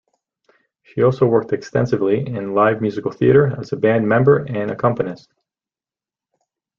[0.81, 5.31] She also worked extensively in live musical theatre as a band member and accompanist.